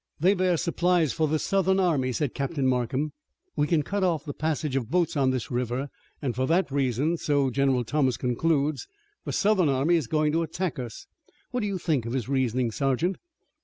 "They 0.19 0.33
bear 0.33 0.57
supplies 0.57 1.13
for 1.13 1.27
the 1.27 1.37
Southern 1.37 1.79
army," 1.79 2.11
said 2.11 2.33
Captain 2.33 2.65
Markham. 2.65 3.11
"We 3.55 3.67
can 3.67 3.83
cut 3.83 4.03
off 4.03 4.25
the 4.25 4.33
passage 4.33 4.75
of 4.75 4.89
boats 4.89 5.15
on 5.15 5.29
this 5.29 5.51
river 5.51 5.89
and 6.23 6.33
for 6.35 6.47
that 6.47 6.71
reason, 6.71 7.17
so 7.17 7.51
General 7.51 7.83
Thomas 7.83 8.17
concludes, 8.17 8.87
the 9.25 9.31
Southern 9.31 9.69
army 9.69 9.93
is 9.97 10.07
going 10.07 10.31
to 10.31 10.41
attack 10.41 10.79
us. 10.79 11.05
What 11.51 11.59
do 11.59 11.67
you 11.67 11.77
think 11.77 12.07
of 12.07 12.13
his 12.13 12.27
reasoning, 12.27 12.71
sergeant?" 12.71 13.17